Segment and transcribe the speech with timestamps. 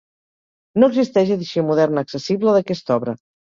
[0.83, 3.19] No existeix edició moderna accessible d'aquesta obra.